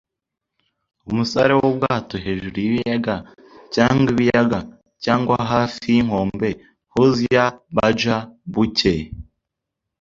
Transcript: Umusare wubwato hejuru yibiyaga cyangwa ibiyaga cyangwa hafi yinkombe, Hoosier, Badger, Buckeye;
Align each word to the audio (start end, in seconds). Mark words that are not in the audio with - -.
Umusare 1.09 1.53
wubwato 1.59 2.15
hejuru 2.25 2.55
yibiyaga 2.63 3.15
cyangwa 3.75 4.07
ibiyaga 4.13 4.59
cyangwa 5.03 5.35
hafi 5.51 5.79
yinkombe, 5.93 6.49
Hoosier, 6.93 7.49
Badger, 7.75 8.21
Buckeye; 8.53 9.05